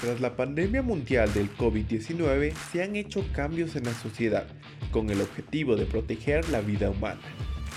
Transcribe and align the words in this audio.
Tras 0.00 0.18
la 0.22 0.34
pandemia 0.34 0.80
mundial 0.80 1.30
del 1.34 1.54
COVID-19 1.58 2.54
se 2.72 2.82
han 2.82 2.96
hecho 2.96 3.22
cambios 3.32 3.76
en 3.76 3.84
la 3.84 3.92
sociedad 3.92 4.46
con 4.92 5.10
el 5.10 5.20
objetivo 5.20 5.76
de 5.76 5.84
proteger 5.84 6.48
la 6.48 6.62
vida 6.62 6.88
humana. 6.88 7.20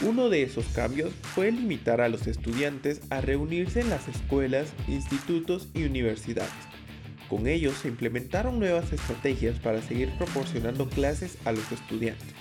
Uno 0.02 0.30
de 0.30 0.44
esos 0.44 0.66
cambios 0.68 1.12
fue 1.22 1.52
limitar 1.52 2.00
a 2.00 2.08
los 2.08 2.26
estudiantes 2.28 3.02
a 3.10 3.20
reunirse 3.20 3.82
en 3.82 3.90
las 3.90 4.08
escuelas, 4.08 4.72
institutos 4.88 5.68
y 5.74 5.84
universidades. 5.84 6.50
Con 7.28 7.46
ello 7.48 7.74
se 7.74 7.90
implementaron 7.90 8.58
nuevas 8.58 8.94
estrategias 8.94 9.60
para 9.60 9.82
seguir 9.82 10.10
proporcionando 10.18 10.88
clases 10.88 11.38
a 11.44 11.52
los 11.52 11.70
estudiantes. 11.74 12.34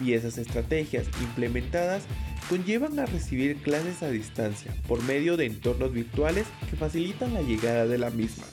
Y 0.00 0.14
esas 0.14 0.36
estrategias 0.36 1.06
implementadas 1.20 2.02
conllevan 2.48 2.98
a 2.98 3.06
recibir 3.06 3.56
clases 3.58 4.02
a 4.02 4.10
distancia 4.10 4.74
por 4.88 5.00
medio 5.04 5.36
de 5.36 5.46
entornos 5.46 5.92
virtuales 5.92 6.46
que 6.68 6.76
facilitan 6.76 7.34
la 7.34 7.42
llegada 7.42 7.86
de 7.86 7.98
la 7.98 8.10
misma. 8.10 8.46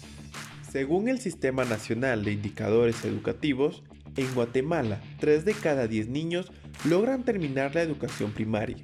Según 0.71 1.07
el 1.09 1.19
Sistema 1.19 1.65
Nacional 1.65 2.23
de 2.23 2.31
Indicadores 2.31 3.03
Educativos, 3.03 3.81
en 4.15 4.31
Guatemala, 4.35 5.01
3 5.19 5.43
de 5.43 5.53
cada 5.53 5.87
10 5.87 6.09
niños 6.09 6.51
logran 6.87 7.23
terminar 7.23 7.73
la 7.73 7.81
educación 7.81 8.31
primaria 8.33 8.77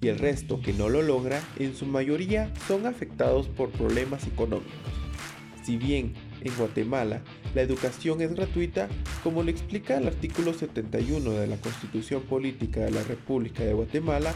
y 0.00 0.08
el 0.08 0.20
resto 0.20 0.60
que 0.60 0.72
no 0.72 0.88
lo 0.88 1.02
logra, 1.02 1.42
en 1.58 1.74
su 1.74 1.86
mayoría 1.86 2.52
son 2.68 2.86
afectados 2.86 3.48
por 3.48 3.70
problemas 3.70 4.28
económicos. 4.28 4.72
Si 5.64 5.76
bien 5.76 6.14
en 6.42 6.54
Guatemala 6.56 7.22
la 7.52 7.62
educación 7.62 8.20
es 8.20 8.32
gratuita, 8.32 8.88
como 9.24 9.42
lo 9.42 9.50
explica 9.50 9.96
el 9.96 10.06
artículo 10.06 10.54
71 10.54 11.30
de 11.32 11.46
la 11.48 11.56
Constitución 11.56 12.22
Política 12.22 12.80
de 12.80 12.92
la 12.92 13.02
República 13.02 13.64
de 13.64 13.72
Guatemala, 13.72 14.34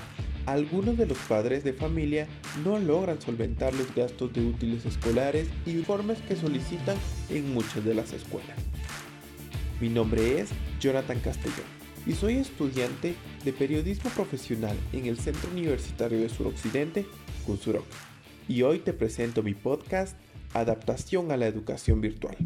algunos 0.52 0.96
de 0.96 1.04
los 1.04 1.18
padres 1.18 1.62
de 1.62 1.74
familia 1.74 2.26
no 2.64 2.78
logran 2.78 3.20
solventar 3.20 3.74
los 3.74 3.94
gastos 3.94 4.32
de 4.32 4.40
útiles 4.40 4.86
escolares 4.86 5.46
y 5.66 5.74
uniformes 5.74 6.18
que 6.22 6.36
solicitan 6.36 6.96
en 7.28 7.52
muchas 7.52 7.84
de 7.84 7.94
las 7.94 8.14
escuelas. 8.14 8.56
Mi 9.78 9.90
nombre 9.90 10.40
es 10.40 10.48
Jonathan 10.80 11.20
Castellón 11.20 11.66
y 12.06 12.12
soy 12.12 12.36
estudiante 12.36 13.14
de 13.44 13.52
periodismo 13.52 14.08
profesional 14.10 14.76
en 14.94 15.04
el 15.04 15.18
Centro 15.18 15.50
Universitario 15.50 16.18
de 16.18 16.30
Suroccidente, 16.30 17.04
CUNSUROC, 17.44 17.84
y 18.48 18.62
hoy 18.62 18.78
te 18.78 18.94
presento 18.94 19.42
mi 19.42 19.52
podcast 19.52 20.16
Adaptación 20.54 21.30
a 21.30 21.36
la 21.36 21.46
Educación 21.46 22.00
Virtual. 22.00 22.38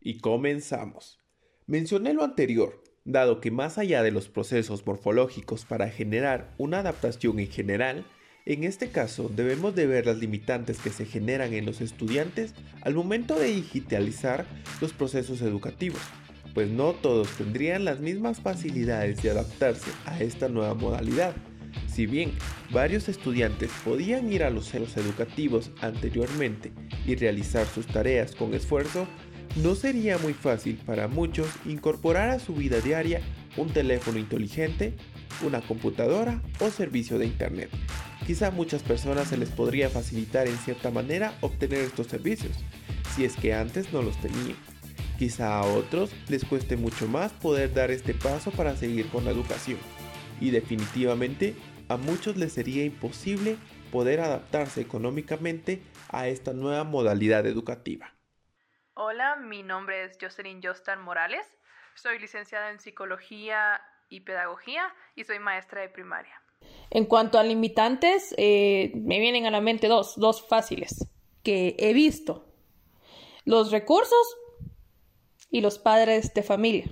Y 0.00 0.18
comenzamos. 0.18 1.18
Mencioné 1.66 2.14
lo 2.14 2.24
anterior, 2.24 2.82
dado 3.04 3.40
que 3.40 3.50
más 3.50 3.76
allá 3.78 4.02
de 4.02 4.10
los 4.10 4.28
procesos 4.28 4.86
morfológicos 4.86 5.64
para 5.64 5.90
generar 5.90 6.54
una 6.58 6.78
adaptación 6.78 7.38
en 7.38 7.48
general, 7.48 8.06
en 8.46 8.64
este 8.64 8.90
caso 8.90 9.28
debemos 9.28 9.74
de 9.74 9.86
ver 9.86 10.06
las 10.06 10.18
limitantes 10.18 10.78
que 10.78 10.90
se 10.90 11.04
generan 11.04 11.52
en 11.52 11.66
los 11.66 11.82
estudiantes 11.82 12.54
al 12.80 12.94
momento 12.94 13.38
de 13.38 13.48
digitalizar 13.48 14.46
los 14.80 14.92
procesos 14.92 15.42
educativos, 15.42 16.00
pues 16.54 16.70
no 16.70 16.94
todos 16.94 17.28
tendrían 17.36 17.84
las 17.84 18.00
mismas 18.00 18.40
facilidades 18.40 19.22
de 19.22 19.30
adaptarse 19.30 19.90
a 20.06 20.20
esta 20.20 20.48
nueva 20.48 20.74
modalidad. 20.74 21.34
Si 21.86 22.06
bien 22.06 22.32
varios 22.72 23.08
estudiantes 23.08 23.70
podían 23.84 24.32
ir 24.32 24.42
a 24.42 24.50
los 24.50 24.66
centros 24.66 24.96
educativos 24.96 25.70
anteriormente 25.80 26.72
y 27.06 27.14
realizar 27.14 27.66
sus 27.66 27.86
tareas 27.86 28.34
con 28.34 28.54
esfuerzo, 28.54 29.06
no 29.56 29.74
sería 29.74 30.16
muy 30.18 30.32
fácil 30.32 30.78
para 30.86 31.08
muchos 31.08 31.48
incorporar 31.66 32.30
a 32.30 32.38
su 32.38 32.54
vida 32.54 32.80
diaria 32.80 33.20
un 33.56 33.68
teléfono 33.68 34.18
inteligente, 34.18 34.94
una 35.44 35.60
computadora 35.60 36.40
o 36.60 36.70
servicio 36.70 37.18
de 37.18 37.26
Internet. 37.26 37.68
Quizá 38.26 38.48
a 38.48 38.52
muchas 38.52 38.82
personas 38.82 39.28
se 39.28 39.36
les 39.36 39.50
podría 39.50 39.88
facilitar 39.88 40.46
en 40.46 40.56
cierta 40.58 40.90
manera 40.90 41.34
obtener 41.40 41.80
estos 41.80 42.06
servicios, 42.06 42.52
si 43.14 43.24
es 43.24 43.34
que 43.34 43.52
antes 43.52 43.92
no 43.92 44.02
los 44.02 44.16
tenían. 44.20 44.56
Quizá 45.18 45.58
a 45.58 45.64
otros 45.64 46.10
les 46.28 46.44
cueste 46.44 46.76
mucho 46.76 47.08
más 47.08 47.32
poder 47.32 47.74
dar 47.74 47.90
este 47.90 48.14
paso 48.14 48.50
para 48.52 48.76
seguir 48.76 49.08
con 49.08 49.24
la 49.24 49.32
educación. 49.32 49.78
Y 50.40 50.50
definitivamente 50.50 51.54
a 51.88 51.96
muchos 51.96 52.36
les 52.36 52.52
sería 52.52 52.84
imposible 52.84 53.56
poder 53.90 54.20
adaptarse 54.20 54.80
económicamente 54.80 55.82
a 56.08 56.28
esta 56.28 56.52
nueva 56.52 56.84
modalidad 56.84 57.46
educativa. 57.46 58.19
Hola, 59.02 59.36
mi 59.36 59.62
nombre 59.62 60.04
es 60.04 60.18
Jocelyn 60.20 60.60
Jostar 60.62 60.98
Morales. 60.98 61.46
Soy 61.94 62.18
licenciada 62.18 62.68
en 62.68 62.80
Psicología 62.80 63.80
y 64.10 64.20
Pedagogía 64.20 64.94
y 65.16 65.24
soy 65.24 65.38
maestra 65.38 65.80
de 65.80 65.88
primaria. 65.88 66.34
En 66.90 67.06
cuanto 67.06 67.38
a 67.38 67.42
limitantes, 67.42 68.34
eh, 68.36 68.92
me 68.94 69.18
vienen 69.18 69.46
a 69.46 69.50
la 69.50 69.62
mente 69.62 69.88
dos, 69.88 70.16
dos 70.16 70.46
fáciles 70.46 71.06
que 71.42 71.76
he 71.78 71.94
visto. 71.94 72.44
Los 73.46 73.72
recursos 73.72 74.36
y 75.50 75.62
los 75.62 75.78
padres 75.78 76.34
de 76.34 76.42
familia. 76.42 76.84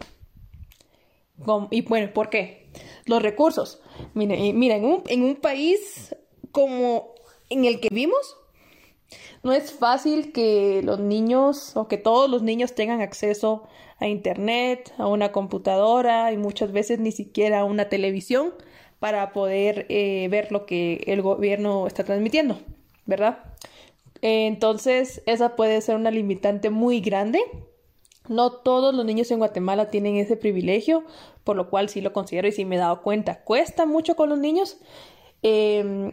Y 1.71 1.83
bueno, 1.83 2.11
¿por 2.15 2.31
qué? 2.31 2.73
Los 3.05 3.23
recursos. 3.23 3.83
Miren, 4.15 4.59
mira, 4.59 4.77
un, 4.77 5.03
en 5.09 5.25
un 5.25 5.37
país 5.37 6.17
como 6.53 7.15
en 7.51 7.67
el 7.67 7.81
que 7.81 7.91
vivimos, 7.91 8.39
no 9.43 9.53
es 9.53 9.73
fácil 9.73 10.33
que 10.33 10.83
los 10.83 11.01
niños 11.01 11.77
o 11.77 11.89
que 11.89 11.97
todos 11.97 12.29
los 12.29 12.43
niños 12.43 12.75
tengan 12.75 13.01
acceso 13.01 13.65
a 13.99 14.07
Internet, 14.07 14.93
a 14.99 15.07
una 15.07 15.33
computadora 15.33 16.33
y 16.33 16.37
muchas 16.37 16.73
veces 16.73 16.99
ni 16.99 17.13
siquiera 17.13 17.61
a 17.61 17.65
una 17.65 17.89
televisión 17.89 18.53
para 18.99 19.33
poder 19.33 19.87
eh, 19.89 20.29
ver 20.31 20.51
lo 20.53 20.67
que 20.67 21.05
el 21.07 21.23
gobierno 21.23 21.87
está 21.87 22.05
transmitiendo, 22.05 22.59
¿verdad? 23.07 23.39
Entonces, 24.21 25.23
esa 25.27 25.55
puede 25.55 25.81
ser 25.81 25.97
una 25.97 26.11
limitante 26.11 26.71
muy 26.71 27.01
grande. 27.01 27.41
No 28.29 28.53
todos 28.53 28.95
los 28.95 29.05
niños 29.05 29.31
en 29.31 29.39
Guatemala 29.39 29.91
tienen 29.91 30.17
ese 30.17 30.37
privilegio, 30.37 31.05
por 31.45 31.57
lo 31.57 31.71
cual 31.71 31.89
sí 31.89 32.01
lo 32.01 32.13
considero 32.13 32.49
y 32.49 32.53
sí 32.53 32.65
me 32.65 32.77
he 32.77 32.79
dado 32.79 33.03
cuenta. 33.03 33.43
Cuesta 33.45 33.87
mucho 33.87 34.17
con 34.17 34.29
los 34.29 34.39
niños. 34.39 34.79
Em, 35.43 36.13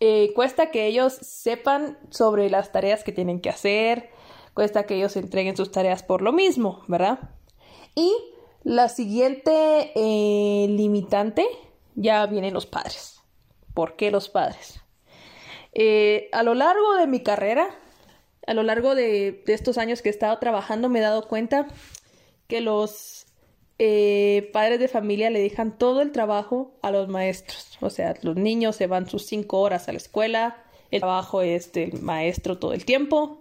eh, 0.00 0.32
cuesta 0.34 0.70
que 0.70 0.86
ellos 0.86 1.12
sepan 1.12 1.98
sobre 2.10 2.48
las 2.48 2.72
tareas 2.72 3.04
que 3.04 3.12
tienen 3.12 3.40
que 3.40 3.50
hacer, 3.50 4.10
cuesta 4.54 4.84
que 4.84 4.96
ellos 4.96 5.16
entreguen 5.16 5.56
sus 5.56 5.70
tareas 5.70 6.02
por 6.02 6.22
lo 6.22 6.32
mismo, 6.32 6.82
¿verdad? 6.88 7.18
Y 7.94 8.14
la 8.62 8.88
siguiente 8.88 9.92
eh, 9.94 10.66
limitante 10.68 11.46
ya 11.94 12.24
vienen 12.26 12.54
los 12.54 12.66
padres. 12.66 13.20
¿Por 13.74 13.96
qué 13.96 14.10
los 14.10 14.28
padres? 14.28 14.80
Eh, 15.72 16.28
a 16.32 16.42
lo 16.42 16.54
largo 16.54 16.94
de 16.94 17.06
mi 17.06 17.22
carrera, 17.22 17.68
a 18.46 18.54
lo 18.54 18.62
largo 18.62 18.94
de, 18.94 19.42
de, 19.46 19.54
estos 19.54 19.78
años 19.78 20.02
que 20.02 20.08
he 20.08 20.12
estado 20.12 20.38
trabajando, 20.38 20.88
me 20.88 20.98
he 20.98 21.02
dado 21.02 21.28
cuenta 21.28 21.68
que 22.48 22.60
los 22.60 23.26
eh, 23.82 24.50
padres 24.52 24.78
de 24.78 24.88
familia 24.88 25.30
le 25.30 25.40
dejan 25.40 25.78
todo 25.78 26.02
el 26.02 26.12
trabajo 26.12 26.78
a 26.82 26.90
los 26.90 27.08
maestros. 27.08 27.78
O 27.80 27.88
sea, 27.88 28.14
los 28.20 28.36
niños 28.36 28.76
se 28.76 28.86
van 28.86 29.08
sus 29.08 29.24
cinco 29.24 29.60
horas 29.60 29.88
a 29.88 29.92
la 29.92 29.96
escuela, 29.96 30.62
el 30.90 31.00
trabajo 31.00 31.40
es 31.40 31.72
del 31.72 32.02
maestro 32.02 32.58
todo 32.58 32.74
el 32.74 32.84
tiempo. 32.84 33.40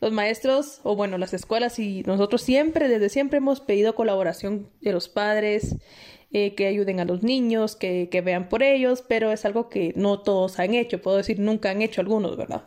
Los 0.00 0.12
maestros, 0.12 0.78
o 0.84 0.94
bueno, 0.94 1.18
las 1.18 1.34
escuelas 1.34 1.80
y 1.80 2.04
nosotros 2.04 2.40
siempre, 2.40 2.86
desde 2.86 3.08
siempre 3.08 3.38
hemos 3.38 3.60
pedido 3.60 3.96
colaboración 3.96 4.70
de 4.80 4.92
los 4.92 5.08
padres, 5.08 5.74
eh, 6.30 6.54
que 6.54 6.68
ayuden 6.68 7.00
a 7.00 7.04
los 7.04 7.24
niños, 7.24 7.74
que, 7.74 8.08
que 8.12 8.20
vean 8.20 8.48
por 8.48 8.62
ellos, 8.62 9.02
pero 9.08 9.32
es 9.32 9.44
algo 9.44 9.68
que 9.68 9.92
no 9.96 10.20
todos 10.20 10.60
han 10.60 10.74
hecho, 10.74 11.02
puedo 11.02 11.16
decir, 11.16 11.40
nunca 11.40 11.70
han 11.70 11.82
hecho 11.82 12.00
algunos, 12.00 12.36
¿verdad? 12.36 12.62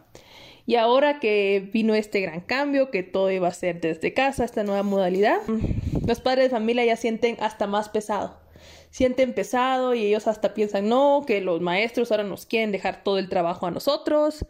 Y 0.65 0.75
ahora 0.75 1.21
que 1.21 1.69
vino 1.71 1.95
este 1.95 2.19
gran 2.19 2.41
cambio, 2.41 2.91
que 2.91 3.03
todo 3.03 3.31
iba 3.31 3.47
a 3.47 3.53
ser 3.53 3.79
desde 3.79 4.13
casa, 4.13 4.43
esta 4.43 4.63
nueva 4.63 4.83
modalidad, 4.83 5.39
los 6.05 6.19
padres 6.19 6.45
de 6.45 6.49
familia 6.49 6.85
ya 6.85 6.95
sienten 6.95 7.37
hasta 7.39 7.67
más 7.67 7.89
pesado. 7.89 8.37
Sienten 8.89 9.33
pesado 9.33 9.93
y 9.93 10.05
ellos 10.05 10.27
hasta 10.27 10.53
piensan, 10.53 10.87
no, 10.87 11.23
que 11.25 11.41
los 11.41 11.61
maestros 11.61 12.11
ahora 12.11 12.23
nos 12.23 12.45
quieren 12.45 12.71
dejar 12.71 13.03
todo 13.03 13.17
el 13.17 13.29
trabajo 13.29 13.65
a 13.65 13.71
nosotros. 13.71 14.45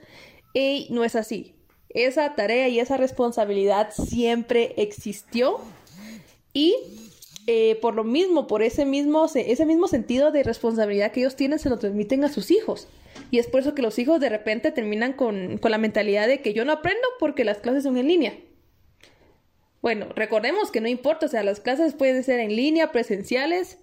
Y 0.54 0.88
no 0.90 1.04
es 1.04 1.16
así. 1.16 1.56
Esa 1.90 2.36
tarea 2.36 2.68
y 2.68 2.80
esa 2.80 2.98
responsabilidad 2.98 3.92
siempre 3.94 4.74
existió 4.78 5.60
y 6.54 6.76
eh, 7.46 7.78
por 7.82 7.94
lo 7.94 8.04
mismo, 8.04 8.48
por 8.48 8.64
ese 8.64 8.86
mismo, 8.86 9.26
ese 9.34 9.66
mismo 9.66 9.88
sentido 9.88 10.32
de 10.32 10.44
responsabilidad 10.44 11.12
que 11.12 11.20
ellos 11.20 11.36
tienen, 11.36 11.60
se 11.60 11.70
lo 11.70 11.78
transmiten 11.78 12.24
a 12.24 12.30
sus 12.30 12.52
hijos. 12.52 12.88
Y 13.32 13.40
es 13.40 13.48
por 13.48 13.62
eso 13.62 13.76
que 13.76 13.82
los 13.82 14.00
hijos 14.00 14.20
de 14.20 14.30
repente 14.30 14.72
terminan 14.72 15.14
con, 15.14 15.58
con 15.58 15.72
la 15.72 15.78
mentalidad 15.78 16.28
de 16.28 16.42
que 16.42 16.54
yo 16.54 16.66
no 16.66 16.72
aprendo 16.72 17.06
porque 17.20 17.44
las 17.44 17.58
clases 17.58 17.84
son 17.84 17.98
en 17.98 18.08
línea. 18.08 18.34
Bueno, 19.84 20.08
recordemos 20.16 20.72
que 20.72 20.80
no 20.80 20.88
importa, 20.88 21.26
o 21.26 21.30
sea, 21.30 21.44
las 21.44 21.60
clases 21.60 21.94
pueden 21.94 22.24
ser 22.24 22.40
en 22.40 22.56
línea, 22.56 22.94
presenciales, 22.94 23.80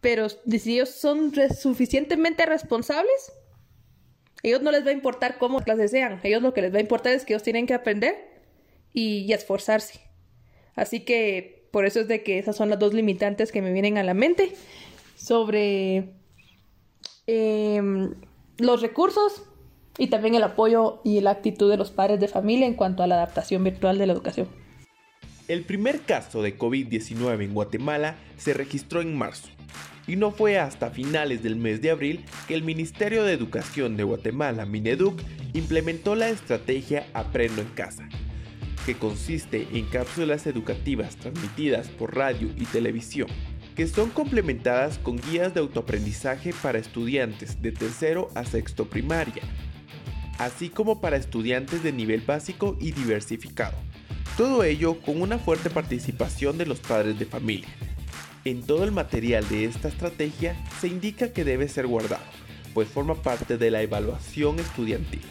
pero 0.00 0.30
si 0.30 0.72
ellos 0.72 0.88
son 0.88 1.34
suficientemente 1.54 2.46
responsables, 2.46 3.30
ellos 4.42 4.62
no 4.62 4.70
les 4.70 4.86
va 4.86 4.88
a 4.88 4.94
importar 4.94 5.36
cómo 5.36 5.58
las 5.58 5.66
clases 5.66 5.90
sean, 5.90 6.18
ellos 6.22 6.40
lo 6.40 6.54
que 6.54 6.62
les 6.62 6.72
va 6.72 6.78
a 6.78 6.80
importar 6.80 7.12
es 7.12 7.26
que 7.26 7.34
ellos 7.34 7.42
tienen 7.42 7.66
que 7.66 7.74
aprender 7.74 8.16
y, 8.94 9.30
esforzarse. 9.34 10.00
Así 10.76 11.00
que 11.00 11.68
por 11.72 11.84
eso 11.84 12.00
es 12.00 12.08
de 12.08 12.22
que 12.22 12.38
esas 12.38 12.56
son 12.56 12.70
las 12.70 12.78
dos 12.78 12.94
limitantes 12.94 13.52
que 13.52 13.60
me 13.60 13.70
vienen 13.70 13.98
a 13.98 14.02
la 14.02 14.14
mente 14.14 14.50
sobre 15.14 16.14
em, 17.26 18.14
los 18.56 18.80
recursos 18.80 19.42
y 19.98 20.06
también 20.06 20.36
el 20.36 20.42
apoyo 20.42 21.02
y 21.04 21.20
la 21.20 21.32
actitud 21.32 21.70
de 21.70 21.76
los 21.76 21.90
padres 21.90 22.18
de 22.18 22.28
familia 22.28 22.66
en 22.66 22.76
cuanto 22.76 23.02
a 23.02 23.06
la 23.06 23.16
adaptación 23.16 23.62
virtual 23.62 23.98
de 23.98 24.06
la 24.06 24.14
educación. 24.14 24.63
El 25.46 25.62
primer 25.64 26.00
caso 26.00 26.40
de 26.40 26.56
COVID-19 26.56 27.44
en 27.44 27.52
Guatemala 27.52 28.16
se 28.38 28.54
registró 28.54 29.02
en 29.02 29.14
marzo 29.14 29.48
y 30.06 30.16
no 30.16 30.30
fue 30.30 30.58
hasta 30.58 30.88
finales 30.88 31.42
del 31.42 31.56
mes 31.56 31.82
de 31.82 31.90
abril 31.90 32.24
que 32.48 32.54
el 32.54 32.62
Ministerio 32.62 33.24
de 33.24 33.34
Educación 33.34 33.98
de 33.98 34.04
Guatemala, 34.04 34.64
Mineduc, 34.64 35.20
implementó 35.52 36.14
la 36.14 36.30
estrategia 36.30 37.06
Aprendo 37.12 37.60
en 37.60 37.68
Casa, 37.68 38.08
que 38.86 38.94
consiste 38.94 39.68
en 39.74 39.84
cápsulas 39.84 40.46
educativas 40.46 41.16
transmitidas 41.16 41.88
por 41.88 42.16
radio 42.16 42.48
y 42.56 42.64
televisión, 42.64 43.28
que 43.76 43.86
son 43.86 44.08
complementadas 44.08 44.96
con 44.96 45.18
guías 45.18 45.52
de 45.52 45.60
autoaprendizaje 45.60 46.54
para 46.62 46.78
estudiantes 46.78 47.60
de 47.60 47.72
tercero 47.72 48.30
a 48.34 48.46
sexto 48.46 48.88
primaria, 48.88 49.42
así 50.38 50.70
como 50.70 51.02
para 51.02 51.18
estudiantes 51.18 51.82
de 51.82 51.92
nivel 51.92 52.22
básico 52.22 52.78
y 52.80 52.92
diversificado. 52.92 53.76
Todo 54.36 54.64
ello 54.64 55.00
con 55.00 55.22
una 55.22 55.38
fuerte 55.38 55.70
participación 55.70 56.58
de 56.58 56.66
los 56.66 56.80
padres 56.80 57.16
de 57.20 57.24
familia. 57.24 57.68
En 58.44 58.62
todo 58.62 58.82
el 58.82 58.90
material 58.90 59.48
de 59.48 59.64
esta 59.64 59.86
estrategia 59.86 60.56
se 60.80 60.88
indica 60.88 61.32
que 61.32 61.44
debe 61.44 61.68
ser 61.68 61.86
guardado, 61.86 62.24
pues 62.74 62.88
forma 62.88 63.14
parte 63.14 63.58
de 63.58 63.70
la 63.70 63.82
evaluación 63.82 64.58
estudiantil. 64.58 65.22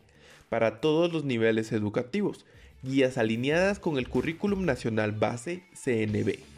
para 0.47 0.79
todos 0.79 1.11
los 1.11 1.25
niveles 1.25 1.73
educativos, 1.73 2.45
guías 2.81 3.17
alineadas 3.17 3.79
con 3.79 3.97
el 3.97 4.07
Currículum 4.07 4.63
Nacional 4.63 5.11
Base 5.11 5.65
CNB. 5.73 6.52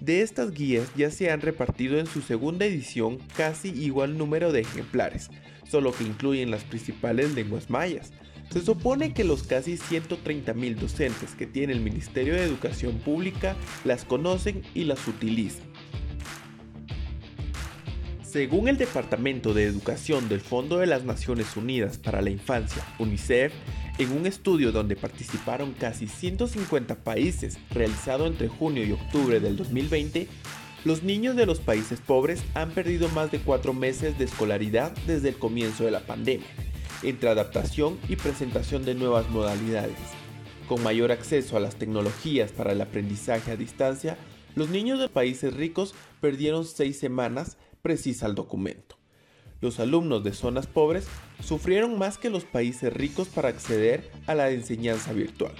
De 0.00 0.22
estas 0.22 0.52
guías 0.52 0.88
ya 0.96 1.10
se 1.10 1.30
han 1.30 1.40
repartido 1.40 1.98
en 1.98 2.06
su 2.06 2.22
segunda 2.22 2.64
edición 2.64 3.18
casi 3.36 3.70
igual 3.70 4.16
número 4.16 4.52
de 4.52 4.60
ejemplares, 4.60 5.28
solo 5.68 5.92
que 5.92 6.04
incluyen 6.04 6.50
las 6.50 6.64
principales 6.64 7.34
lenguas 7.34 7.68
mayas. 7.68 8.12
Se 8.50 8.62
supone 8.62 9.12
que 9.12 9.24
los 9.24 9.42
casi 9.42 9.76
130.000 9.76 10.76
docentes 10.76 11.34
que 11.34 11.46
tiene 11.46 11.72
el 11.72 11.80
Ministerio 11.80 12.34
de 12.34 12.44
Educación 12.44 12.98
Pública 12.98 13.56
las 13.84 14.04
conocen 14.04 14.62
y 14.72 14.84
las 14.84 15.06
utilizan. 15.06 15.66
Según 18.22 18.68
el 18.68 18.76
Departamento 18.76 19.52
de 19.52 19.64
Educación 19.64 20.28
del 20.28 20.40
Fondo 20.40 20.78
de 20.78 20.86
las 20.86 21.04
Naciones 21.04 21.56
Unidas 21.56 21.98
para 21.98 22.22
la 22.22 22.30
Infancia, 22.30 22.84
UNICEF, 22.98 23.52
en 23.98 24.12
un 24.12 24.26
estudio 24.26 24.70
donde 24.70 24.94
participaron 24.94 25.72
casi 25.72 26.06
150 26.06 27.02
países 27.02 27.58
realizado 27.70 28.26
entre 28.26 28.48
junio 28.48 28.84
y 28.84 28.92
octubre 28.92 29.40
del 29.40 29.56
2020, 29.56 30.28
los 30.84 31.02
niños 31.02 31.34
de 31.34 31.46
los 31.46 31.58
países 31.58 32.00
pobres 32.00 32.42
han 32.54 32.70
perdido 32.70 33.08
más 33.08 33.32
de 33.32 33.40
cuatro 33.40 33.72
meses 33.74 34.16
de 34.16 34.24
escolaridad 34.24 34.92
desde 35.06 35.30
el 35.30 35.36
comienzo 35.36 35.84
de 35.84 35.90
la 35.90 36.00
pandemia, 36.00 36.46
entre 37.02 37.28
adaptación 37.28 37.98
y 38.08 38.14
presentación 38.14 38.84
de 38.84 38.94
nuevas 38.94 39.28
modalidades. 39.30 39.98
Con 40.68 40.82
mayor 40.82 41.10
acceso 41.10 41.56
a 41.56 41.60
las 41.60 41.76
tecnologías 41.76 42.52
para 42.52 42.72
el 42.72 42.80
aprendizaje 42.80 43.50
a 43.50 43.56
distancia, 43.56 44.16
los 44.54 44.68
niños 44.68 45.00
de 45.00 45.08
países 45.08 45.54
ricos 45.54 45.94
perdieron 46.20 46.64
seis 46.64 46.98
semanas, 46.98 47.56
precisa 47.82 48.26
el 48.26 48.36
documento. 48.36 48.97
Los 49.60 49.80
alumnos 49.80 50.22
de 50.24 50.32
zonas 50.32 50.66
pobres 50.66 51.06
sufrieron 51.40 51.98
más 51.98 52.18
que 52.18 52.30
los 52.30 52.44
países 52.44 52.92
ricos 52.92 53.28
para 53.28 53.48
acceder 53.48 54.10
a 54.26 54.34
la 54.34 54.50
enseñanza 54.50 55.12
virtual 55.12 55.52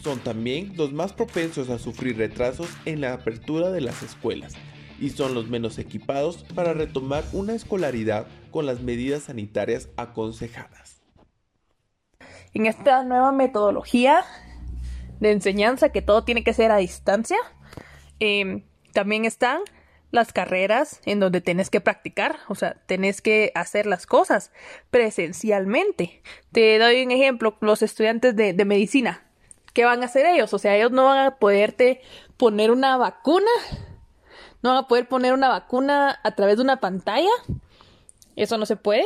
son 0.00 0.18
también 0.20 0.72
los 0.76 0.92
más 0.92 1.12
propensos 1.12 1.68
a 1.70 1.78
sufrir 1.78 2.16
retrasos 2.16 2.68
en 2.84 3.00
la 3.00 3.12
apertura 3.12 3.70
de 3.70 3.80
las 3.80 4.02
escuelas 4.02 4.54
y 4.98 5.10
son 5.10 5.34
los 5.34 5.48
menos 5.48 5.78
equipados 5.78 6.44
para 6.54 6.74
retomar 6.74 7.24
una 7.32 7.54
escolaridad 7.54 8.26
con 8.50 8.66
las 8.66 8.80
medidas 8.80 9.24
sanitarias 9.24 9.88
aconsejadas. 9.96 11.02
En 12.52 12.66
esta 12.66 13.04
nueva 13.04 13.32
metodología 13.32 14.24
de 15.20 15.32
enseñanza 15.32 15.90
que 15.90 16.02
todo 16.02 16.24
tiene 16.24 16.44
que 16.44 16.52
ser 16.52 16.70
a 16.70 16.78
distancia, 16.78 17.38
em, 18.18 18.64
también 18.92 19.24
están 19.24 19.60
las 20.10 20.32
carreras 20.32 21.00
en 21.04 21.20
donde 21.20 21.40
tenés 21.40 21.70
que 21.70 21.80
practicar, 21.80 22.38
o 22.48 22.54
sea, 22.54 22.74
tenés 22.86 23.22
que 23.22 23.52
hacer 23.54 23.86
las 23.86 24.06
cosas 24.06 24.50
presencialmente. 24.90 26.22
Te 26.52 26.78
doy 26.78 27.04
un 27.04 27.10
ejemplo, 27.10 27.56
los 27.60 27.82
estudiantes 27.82 28.34
de 28.34 28.64
medicina 28.64 29.30
¿qué 29.72 29.84
van 29.84 30.02
a 30.02 30.06
hacer 30.06 30.26
ellos? 30.26 30.52
O 30.54 30.58
sea, 30.58 30.76
ellos 30.76 30.90
no 30.90 31.04
van 31.04 31.18
a 31.18 31.36
poderte 31.36 32.00
poner 32.36 32.70
una 32.70 32.96
vacuna, 32.96 33.50
no 34.62 34.70
van 34.70 34.84
a 34.84 34.88
poder 34.88 35.08
poner 35.08 35.32
una 35.32 35.48
vacuna 35.48 36.18
a 36.22 36.34
través 36.34 36.56
de 36.56 36.62
una 36.62 36.80
pantalla. 36.80 37.30
Eso 38.36 38.58
no 38.58 38.66
se 38.66 38.76
puede. 38.76 39.04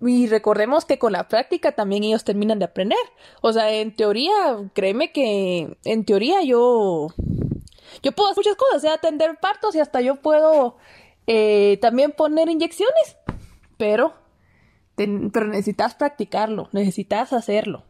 Y 0.00 0.26
recordemos 0.26 0.84
que 0.84 0.98
con 0.98 1.12
la 1.12 1.28
práctica 1.28 1.72
también 1.72 2.02
ellos 2.02 2.24
terminan 2.24 2.58
de 2.58 2.64
aprender. 2.64 2.98
O 3.40 3.52
sea, 3.52 3.70
en 3.70 3.94
teoría, 3.94 4.32
créeme 4.74 5.12
que 5.12 5.76
en 5.84 6.04
teoría 6.04 6.42
yo 6.42 7.08
yo 8.02 8.12
puedo 8.12 8.30
hacer 8.30 8.44
muchas 8.44 8.56
cosas, 8.56 8.82
sea 8.82 8.94
atender 8.94 9.38
partos 9.40 9.74
y 9.74 9.80
hasta 9.80 10.00
yo 10.00 10.16
puedo 10.16 10.76
eh, 11.26 11.78
también 11.80 12.12
poner 12.12 12.48
inyecciones. 12.48 13.16
Pero, 13.76 14.14
pero 14.96 15.46
necesitas 15.46 15.94
practicarlo, 15.94 16.68
necesitas 16.72 17.32
hacerlo. 17.32 17.84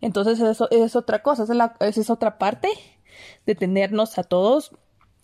Entonces 0.00 0.40
eso 0.40 0.68
es 0.70 0.96
otra 0.96 1.22
cosa, 1.22 1.44
esa 1.44 1.76
es, 1.80 2.10
otra 2.10 2.38
parte 2.38 2.68
de 3.46 3.54
tenernos 3.54 4.18
a 4.18 4.24
todos 4.24 4.72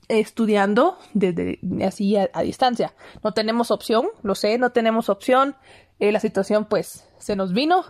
estudiando 0.06 0.98
desde 1.14 1.58
así 1.84 2.16
a, 2.16 2.42
distancia. 2.42 2.94
No 3.24 3.32
tenemos 3.32 3.70
opción, 3.70 4.06
lo 4.22 4.34
sé, 4.34 4.56
no 4.56 4.70
tenemos 4.70 5.08
opción. 5.08 5.56
Eh, 5.98 6.12
la 6.12 6.20
situación 6.20 6.64
pues 6.66 7.08
se 7.18 7.34
nos 7.34 7.52
vino 7.52 7.84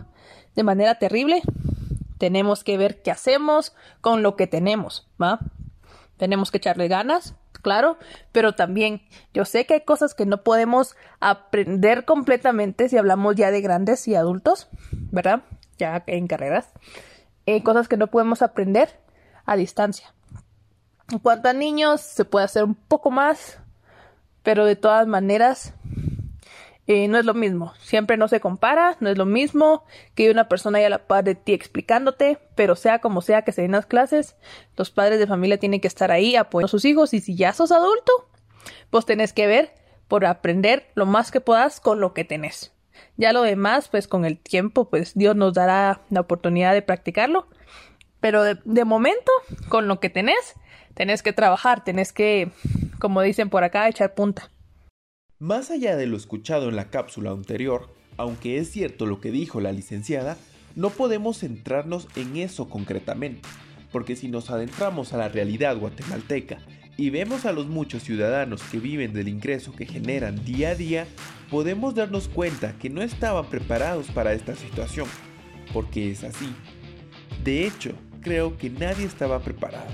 de 0.55 0.63
manera 0.63 0.97
terrible. 0.97 1.41
Tenemos 2.17 2.63
que 2.63 2.77
ver 2.77 3.01
qué 3.03 3.11
hacemos 3.11 3.75
con 4.01 4.23
lo 4.23 4.35
que 4.35 4.47
tenemos, 4.47 5.07
¿va? 5.21 5.39
Tenemos 6.19 6.51
que 6.51 6.57
echarle 6.57 6.87
ganas, 6.87 7.33
claro, 7.63 7.97
pero 8.31 8.53
también 8.53 9.01
yo 9.33 9.45
sé 9.45 9.65
que 9.65 9.73
hay 9.73 9.81
cosas 9.81 10.13
que 10.13 10.27
no 10.27 10.43
podemos 10.43 10.95
aprender 11.19 12.05
completamente 12.05 12.89
si 12.89 12.97
hablamos 12.97 13.35
ya 13.35 13.49
de 13.49 13.61
grandes 13.61 14.07
y 14.07 14.13
adultos, 14.13 14.67
¿verdad? 14.91 15.41
ya 15.79 16.03
en 16.05 16.27
carreras, 16.27 16.69
eh, 17.47 17.63
cosas 17.63 17.87
que 17.87 17.97
no 17.97 18.07
podemos 18.07 18.43
aprender 18.43 18.99
a 19.45 19.55
distancia. 19.55 20.13
En 21.09 21.17
cuanto 21.17 21.49
a 21.49 21.53
niños, 21.53 22.01
se 22.01 22.25
puede 22.25 22.45
hacer 22.45 22.63
un 22.63 22.75
poco 22.75 23.09
más, 23.09 23.57
pero 24.43 24.65
de 24.65 24.75
todas 24.75 25.07
maneras 25.07 25.73
eh, 26.89 27.07
no 27.07 27.19
es 27.19 27.25
lo 27.25 27.35
mismo. 27.35 27.71
Siempre 27.79 28.17
no 28.17 28.27
se 28.27 28.39
compara, 28.39 28.97
no 28.99 29.11
es 29.11 29.17
lo 29.17 29.27
mismo 29.27 29.85
que 30.15 30.31
una 30.31 30.49
persona 30.49 30.79
haya 30.79 30.87
a 30.87 30.89
la 30.89 31.05
par 31.05 31.23
de 31.23 31.35
ti 31.35 31.53
explicándote, 31.53 32.39
pero 32.55 32.75
sea 32.75 32.97
como 32.97 33.21
sea 33.21 33.43
que 33.43 33.51
se 33.51 33.61
den 33.61 33.73
las 33.73 33.85
clases, 33.85 34.37
los 34.75 34.89
padres 34.89 35.19
de 35.19 35.27
familia 35.27 35.59
tienen 35.59 35.81
que 35.81 35.87
estar 35.87 36.11
ahí 36.11 36.35
apoyando 36.35 36.65
a 36.65 36.69
sus 36.69 36.85
hijos 36.85 37.13
y 37.13 37.21
si 37.21 37.35
ya 37.35 37.53
sos 37.53 37.71
adulto, 37.71 38.11
pues 38.89 39.05
tenés 39.05 39.33
que 39.33 39.45
ver 39.45 39.75
por 40.07 40.25
aprender 40.25 40.87
lo 40.95 41.05
más 41.05 41.29
que 41.29 41.41
puedas 41.41 41.79
con 41.79 41.99
lo 41.99 42.15
que 42.15 42.25
tenés. 42.25 42.73
Ya 43.17 43.33
lo 43.33 43.43
demás, 43.43 43.87
pues 43.87 44.07
con 44.07 44.25
el 44.25 44.39
tiempo, 44.39 44.89
pues 44.89 45.13
Dios 45.13 45.35
nos 45.35 45.53
dará 45.53 46.01
la 46.09 46.21
oportunidad 46.21 46.73
de 46.73 46.81
practicarlo. 46.81 47.49
Pero 48.19 48.43
de, 48.43 48.85
momento, 48.85 49.31
con 49.69 49.87
lo 49.87 49.99
que 49.99 50.09
tenés, 50.09 50.55
tenés 50.95 51.21
que 51.21 51.33
trabajar, 51.33 51.83
tenés 51.83 52.13
que, 52.13 52.49
como 52.99 53.21
dicen 53.21 53.51
por 53.51 53.63
acá, 53.63 53.87
echar 53.87 54.15
punta. 54.15 54.49
Más 55.41 55.71
allá 55.71 55.95
de 55.95 56.05
lo 56.05 56.17
escuchado 56.17 56.67
en 56.67 56.75
la 56.75 56.89
cápsula 56.89 57.31
anterior, 57.31 57.87
aunque 58.17 58.57
es 58.57 58.71
cierto 58.71 59.05
lo 59.05 59.21
que 59.21 59.31
dijo 59.31 59.61
la 59.61 59.71
licenciada, 59.71 60.35
no 60.75 60.89
podemos 60.89 61.39
centrarnos 61.39 62.09
en 62.17 62.35
eso 62.35 62.67
concretamente, 62.67 63.47
porque 63.89 64.17
si 64.17 64.27
nos 64.27 64.49
adentramos 64.49 65.13
a 65.13 65.17
la 65.17 65.29
realidad 65.29 65.77
guatemalteca 65.77 66.57
y 66.97 67.09
vemos 67.09 67.45
a 67.45 67.53
los 67.53 67.67
muchos 67.67 68.03
ciudadanos 68.03 68.61
que 68.63 68.79
viven 68.79 69.13
del 69.13 69.29
ingreso 69.29 69.73
que 69.73 69.85
generan 69.85 70.43
día 70.43 70.71
a 70.71 70.75
día, 70.75 71.07
podemos 71.49 71.95
darnos 71.95 72.27
cuenta 72.27 72.77
que 72.77 72.89
no 72.89 73.01
estaban 73.01 73.45
preparados 73.45 74.07
para 74.07 74.33
esta 74.33 74.57
situación, 74.57 75.07
porque 75.71 76.11
es 76.11 76.25
así. 76.25 76.53
De 77.45 77.65
hecho, 77.65 77.93
creo 78.19 78.57
que 78.57 78.69
nadie 78.69 79.05
estaba 79.05 79.39
preparado. 79.39 79.87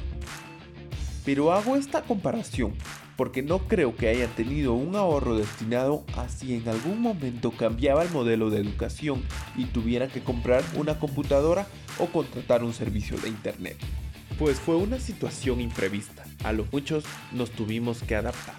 Pero 1.23 1.51
hago 1.51 1.75
esta 1.75 2.01
comparación 2.01 2.73
porque 3.17 3.41
no 3.41 3.60
creo 3.67 3.95
que 3.95 4.10
hayan 4.10 4.29
tenido 4.36 4.74
un 4.74 4.95
ahorro 4.95 5.38
destinado 5.38 6.03
a 6.17 6.27
si 6.27 6.55
en 6.55 6.67
algún 6.67 7.01
momento 7.01 7.51
cambiaba 7.51 8.03
el 8.03 8.10
modelo 8.10 8.50
de 8.50 8.60
educación 8.60 9.24
y 9.55 9.65
tuvieran 9.65 10.10
que 10.10 10.22
comprar 10.22 10.63
una 10.75 11.00
computadora 11.00 11.67
o 12.00 12.07
contratar 12.07 12.63
un 12.63 12.74
servicio 12.74 13.17
de 13.17 13.29
internet. 13.29 13.77
pues 14.38 14.60
fue 14.60 14.75
una 14.75 15.00
situación 15.00 15.62
imprevista, 15.62 16.25
a 16.43 16.51
lo 16.51 16.65
muchos 16.69 17.05
nos 17.31 17.51
tuvimos 17.51 18.03
que 18.03 18.15
adaptar. 18.15 18.55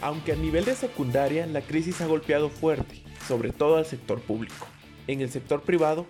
Aunque 0.00 0.30
a 0.30 0.36
nivel 0.36 0.64
de 0.64 0.76
secundaria 0.76 1.44
la 1.46 1.60
crisis 1.60 2.00
ha 2.00 2.06
golpeado 2.06 2.48
fuerte, 2.48 3.02
sobre 3.26 3.50
todo 3.50 3.78
al 3.78 3.86
sector 3.86 4.20
público. 4.20 4.68
En 5.08 5.22
el 5.22 5.30
sector 5.30 5.62
privado, 5.62 6.06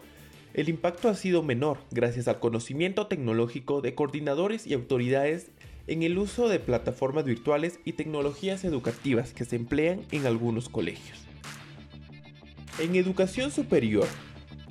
el 0.53 0.69
impacto 0.69 1.09
ha 1.09 1.15
sido 1.15 1.43
menor 1.43 1.79
gracias 1.91 2.29
al 2.29 2.39
conocimiento 2.39 3.07
tecnológico 3.07 3.81
de 3.81 3.95
coordinadores 3.95 4.67
y 4.67 4.75
autoridades 4.75 5.51
en 5.87 6.03
el 6.03 6.19
uso 6.19 6.49
de 6.49 6.59
plataformas 6.59 7.25
virtuales 7.25 7.81
y 7.85 7.93
tecnologías 7.93 8.65
educativas 8.65 9.33
que 9.33 9.45
se 9.45 9.57
emplean 9.57 10.03
en 10.11 10.27
algunos 10.27 10.69
colegios. 10.69 11.19
En 12.79 12.97
educación 12.97 13.51
superior, 13.51 14.07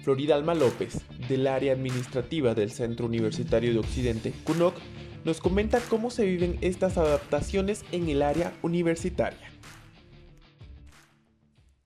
Florida 0.04 0.36
Alma 0.36 0.54
López, 0.54 1.02
del 1.28 1.48
área 1.48 1.74
administrativa 1.74 2.54
del 2.54 2.72
Centro 2.72 3.08
Universitario 3.08 3.74
de 3.74 3.80
Occidente, 3.80 4.34
CUNOC, 4.44 4.76
nos 5.24 5.42
comenta 5.42 5.80
cómo 5.90 6.12
se 6.12 6.26
viven 6.26 6.60
estas 6.62 6.98
adaptaciones 6.98 7.84
en 7.92 8.08
el 8.10 8.22
área 8.22 8.54
universitaria. 8.62 9.52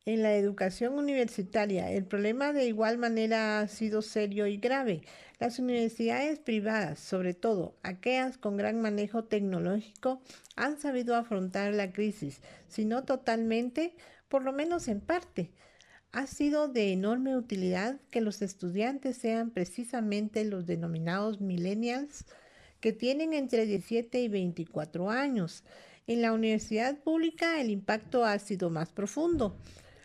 En 0.06 0.24
la 0.24 0.36
educación 0.36 0.96
universitaria, 0.96 1.92
el 1.92 2.04
problema 2.04 2.52
de 2.52 2.66
igual 2.66 2.98
manera 2.98 3.62
ha 3.62 3.68
sido 3.68 4.02
serio 4.02 4.48
y 4.48 4.58
grave. 4.58 5.04
Las 5.39 5.58
universidades 5.58 6.38
privadas, 6.38 7.00
sobre 7.00 7.34
todo 7.34 7.74
aquellas 7.81 8.38
con 8.38 8.58
gran 8.58 8.81
manejo 8.81 9.24
tecnológico, 9.24 10.22
han 10.58 10.77
sabido 10.77 11.15
afrontar 11.15 11.74
la 11.74 11.93
crisis, 11.93 12.41
si 12.67 12.84
no 12.84 13.05
totalmente, 13.05 13.93
por 14.27 14.43
lo 14.43 14.51
menos 14.51 14.89
en 14.89 15.00
parte. 15.00 15.50
Ha 16.12 16.27
sido 16.27 16.67
de 16.67 16.91
enorme 16.91 17.38
utilidad 17.38 18.01
que 18.12 18.19
los 18.19 18.41
estudiantes 18.41 19.15
sean 19.15 19.51
precisamente 19.51 20.43
los 20.43 20.65
denominados 20.65 21.39
millennials, 21.39 22.25
que 22.81 22.91
tienen 22.91 23.31
entre 23.31 23.65
17 23.65 24.19
y 24.19 24.27
24 24.27 25.10
años. 25.10 25.63
En 26.05 26.22
la 26.22 26.34
universidad 26.34 26.98
pública 26.98 27.62
el 27.62 27.69
impacto 27.69 28.25
ha 28.25 28.38
sido 28.39 28.69
más 28.69 28.91
profundo. 28.91 29.55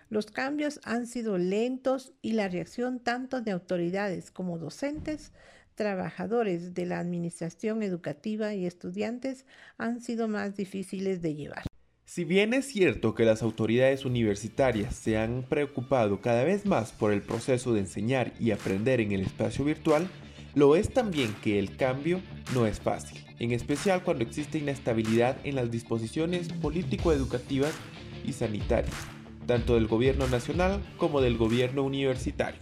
Los 0.09 0.27
cambios 0.27 0.81
han 0.85 1.07
sido 1.07 1.39
lentos 1.39 2.13
y 2.23 2.33
la 2.33 2.49
reacción 2.49 3.01
tanto 3.01 3.41
de 3.41 3.51
autoridades 3.51 4.31
como 4.31 4.59
docentes, 4.59 5.33
trabajadores 5.75 6.75
de 6.75 6.87
la 6.87 6.99
administración 6.99 7.83
educativa 7.83 8.55
y 8.55 8.67
estudiantes 8.67 9.45
han 9.77 10.01
sido 10.01 10.29
más 10.29 10.57
difíciles 10.57 11.21
de 11.21 11.35
llevar. 11.35 11.65
Si 12.07 12.25
bien 12.25 12.55
es 12.55 12.67
cierto 12.67 13.15
que 13.15 13.25
las 13.25 13.43
autoridades 13.43 14.05
universitarias 14.05 14.95
se 14.95 15.17
han 15.17 15.43
preocupado 15.49 16.21
cada 16.21 16.45
vez 16.45 16.65
más 16.65 16.93
por 16.93 17.13
el 17.13 17.23
proceso 17.23 17.73
de 17.73 17.81
enseñar 17.81 18.33
y 18.39 18.53
aprender 18.53 19.01
en 19.01 19.13
el 19.13 19.23
espacio 19.23 19.65
virtual, 19.65 20.09
lo 20.55 20.77
es 20.77 20.91
también 20.91 21.35
que 21.43 21.59
el 21.59 21.77
cambio 21.77 22.21
no 22.55 22.67
es 22.67 22.79
fácil, 22.79 23.19
en 23.41 23.51
especial 23.51 24.05
cuando 24.05 24.23
existe 24.23 24.59
inestabilidad 24.59 25.37
en 25.43 25.57
las 25.57 25.73
disposiciones 25.73 26.49
político-educativas 26.53 27.73
y 28.25 28.33
sanitarias, 28.33 28.95
tanto 29.47 29.75
del 29.75 29.87
gobierno 29.87 30.27
nacional 30.27 30.81
como 30.99 31.21
del 31.21 31.37
gobierno 31.37 31.83
universitario. 31.83 32.61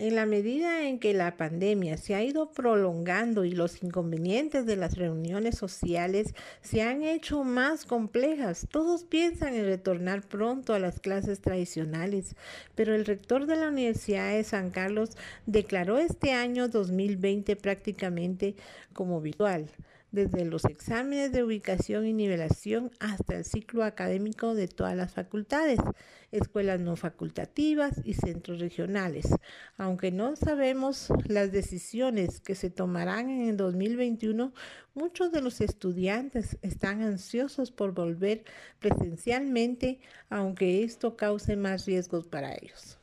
En 0.00 0.14
la 0.14 0.24
medida 0.24 0.88
en 0.88 0.98
que 0.98 1.12
la 1.12 1.36
pandemia 1.36 1.98
se 1.98 2.14
ha 2.14 2.22
ido 2.22 2.52
prolongando 2.52 3.44
y 3.44 3.52
los 3.52 3.82
inconvenientes 3.82 4.64
de 4.64 4.76
las 4.76 4.96
reuniones 4.96 5.58
sociales 5.58 6.32
se 6.62 6.80
han 6.80 7.02
hecho 7.02 7.44
más 7.44 7.84
complejas, 7.84 8.66
todos 8.70 9.04
piensan 9.04 9.52
en 9.52 9.66
retornar 9.66 10.22
pronto 10.22 10.72
a 10.72 10.78
las 10.78 11.00
clases 11.00 11.42
tradicionales, 11.42 12.34
pero 12.74 12.94
el 12.94 13.04
rector 13.04 13.44
de 13.44 13.56
la 13.56 13.68
Universidad 13.68 14.32
de 14.32 14.42
San 14.42 14.70
Carlos 14.70 15.10
declaró 15.44 15.98
este 15.98 16.32
año 16.32 16.68
2020 16.68 17.56
prácticamente 17.56 18.56
como 18.94 19.20
virtual 19.20 19.70
desde 20.12 20.44
los 20.44 20.64
exámenes 20.64 21.32
de 21.32 21.44
ubicación 21.44 22.06
y 22.06 22.12
nivelación 22.12 22.90
hasta 22.98 23.36
el 23.36 23.44
ciclo 23.44 23.84
académico 23.84 24.54
de 24.54 24.68
todas 24.68 24.96
las 24.96 25.12
facultades, 25.12 25.78
escuelas 26.32 26.80
no 26.80 26.96
facultativas 26.96 28.00
y 28.04 28.14
centros 28.14 28.60
regionales. 28.60 29.28
Aunque 29.76 30.10
no 30.10 30.36
sabemos 30.36 31.08
las 31.26 31.52
decisiones 31.52 32.40
que 32.40 32.54
se 32.54 32.70
tomarán 32.70 33.30
en 33.30 33.48
el 33.48 33.56
2021, 33.56 34.52
muchos 34.94 35.32
de 35.32 35.42
los 35.42 35.60
estudiantes 35.60 36.58
están 36.62 37.02
ansiosos 37.02 37.70
por 37.70 37.92
volver 37.92 38.44
presencialmente, 38.78 40.00
aunque 40.28 40.82
esto 40.82 41.16
cause 41.16 41.56
más 41.56 41.86
riesgos 41.86 42.26
para 42.26 42.54
ellos. 42.54 42.98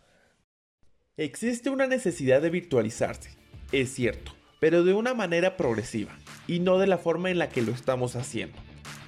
Existe 1.16 1.70
una 1.70 1.88
necesidad 1.88 2.42
de 2.42 2.52
virtualizarse, 2.52 3.32
es 3.72 3.90
cierto 3.90 4.37
pero 4.60 4.84
de 4.84 4.94
una 4.94 5.14
manera 5.14 5.58
progresiva 5.58 6.18
y 6.48 6.60
no 6.60 6.78
de 6.78 6.88
la 6.88 6.98
forma 6.98 7.30
en 7.30 7.38
la 7.38 7.50
que 7.50 7.62
lo 7.62 7.72
estamos 7.72 8.16
haciendo. 8.16 8.58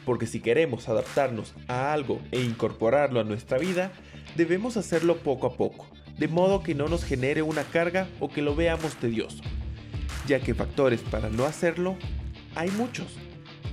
Porque 0.05 0.27
si 0.27 0.39
queremos 0.39 0.89
adaptarnos 0.89 1.53
a 1.67 1.93
algo 1.93 2.21
e 2.31 2.41
incorporarlo 2.41 3.19
a 3.19 3.23
nuestra 3.23 3.57
vida, 3.57 3.91
debemos 4.35 4.77
hacerlo 4.77 5.17
poco 5.17 5.47
a 5.47 5.55
poco, 5.55 5.87
de 6.17 6.27
modo 6.27 6.63
que 6.63 6.75
no 6.75 6.87
nos 6.87 7.03
genere 7.03 7.41
una 7.41 7.63
carga 7.63 8.07
o 8.19 8.29
que 8.29 8.41
lo 8.41 8.55
veamos 8.55 8.95
tedioso, 8.95 9.41
ya 10.27 10.39
que 10.39 10.53
factores 10.53 11.01
para 11.01 11.29
no 11.29 11.45
hacerlo 11.45 11.97
hay 12.55 12.71
muchos, 12.71 13.07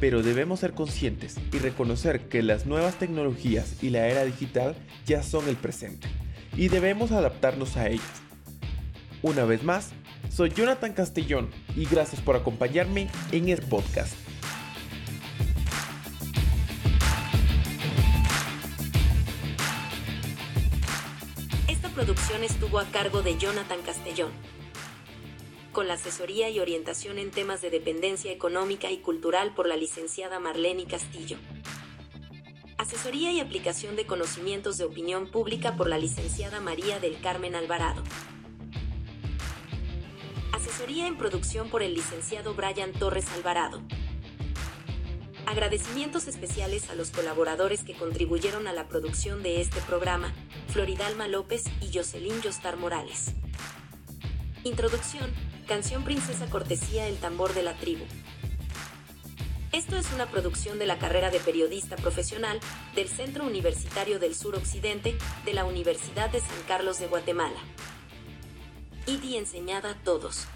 pero 0.00 0.22
debemos 0.22 0.60
ser 0.60 0.72
conscientes 0.72 1.36
y 1.52 1.58
reconocer 1.58 2.28
que 2.28 2.42
las 2.42 2.66
nuevas 2.66 2.98
tecnologías 2.98 3.82
y 3.82 3.90
la 3.90 4.06
era 4.08 4.24
digital 4.24 4.76
ya 5.06 5.22
son 5.22 5.48
el 5.48 5.56
presente, 5.56 6.08
y 6.56 6.68
debemos 6.68 7.12
adaptarnos 7.12 7.76
a 7.76 7.88
ellas. 7.88 8.22
Una 9.22 9.44
vez 9.44 9.64
más, 9.64 9.92
soy 10.36 10.50
Jonathan 10.50 10.92
Castellón 10.92 11.50
y 11.74 11.86
gracias 11.86 12.20
por 12.20 12.36
acompañarme 12.36 13.08
en 13.32 13.48
el 13.48 13.62
podcast. 13.62 14.14
Esta 21.68 21.88
producción 21.88 22.44
estuvo 22.44 22.78
a 22.78 22.84
cargo 22.84 23.22
de 23.22 23.38
Jonathan 23.38 23.80
Castellón, 23.84 24.30
con 25.72 25.88
la 25.88 25.94
asesoría 25.94 26.50
y 26.50 26.60
orientación 26.60 27.18
en 27.18 27.30
temas 27.30 27.62
de 27.62 27.70
dependencia 27.70 28.30
económica 28.30 28.90
y 28.90 28.98
cultural 28.98 29.54
por 29.54 29.66
la 29.66 29.76
licenciada 29.76 30.38
Marlene 30.38 30.84
Castillo. 30.84 31.38
Asesoría 32.78 33.32
y 33.32 33.40
aplicación 33.40 33.96
de 33.96 34.04
conocimientos 34.04 34.76
de 34.76 34.84
opinión 34.84 35.30
pública 35.30 35.76
por 35.76 35.88
la 35.88 35.96
licenciada 35.96 36.60
María 36.60 37.00
del 37.00 37.18
Carmen 37.20 37.54
Alvarado. 37.54 38.02
Asesoría 40.56 41.06
en 41.06 41.18
producción 41.18 41.68
por 41.68 41.82
el 41.82 41.92
licenciado 41.92 42.54
Brian 42.54 42.92
Torres 42.92 43.26
Alvarado. 43.34 43.82
Agradecimientos 45.44 46.28
especiales 46.28 46.88
a 46.88 46.94
los 46.94 47.10
colaboradores 47.10 47.84
que 47.84 47.92
contribuyeron 47.92 48.66
a 48.66 48.72
la 48.72 48.88
producción 48.88 49.42
de 49.42 49.60
este 49.60 49.82
programa, 49.82 50.32
Floridalma 50.68 51.28
López 51.28 51.64
y 51.82 51.94
Jocelyn 51.94 52.40
Yostar 52.40 52.78
Morales. 52.78 53.34
Introducción, 54.64 55.30
canción 55.68 56.04
Princesa 56.04 56.46
Cortesía 56.46 57.06
El 57.06 57.18
Tambor 57.18 57.52
de 57.52 57.62
la 57.62 57.74
Tribu. 57.74 58.06
Esto 59.72 59.98
es 59.98 60.10
una 60.14 60.24
producción 60.24 60.78
de 60.78 60.86
la 60.86 60.96
carrera 60.96 61.30
de 61.30 61.38
periodista 61.38 61.96
profesional 61.96 62.60
del 62.94 63.08
Centro 63.08 63.44
Universitario 63.44 64.18
del 64.18 64.34
Sur 64.34 64.54
Occidente 64.54 65.18
de 65.44 65.52
la 65.52 65.66
Universidad 65.66 66.30
de 66.30 66.40
San 66.40 66.62
Carlos 66.66 66.98
de 66.98 67.08
Guatemala. 67.08 67.58
Y 69.06 69.36
enseñada 69.36 69.90
a 69.90 69.94
todos. 69.94 70.48